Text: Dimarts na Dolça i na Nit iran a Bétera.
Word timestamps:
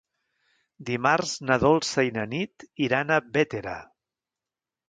Dimarts 0.87 1.33
na 1.51 1.59
Dolça 1.65 2.07
i 2.09 2.13
na 2.17 2.25
Nit 2.33 2.67
iran 2.89 3.15
a 3.19 3.23
Bétera. 3.37 3.77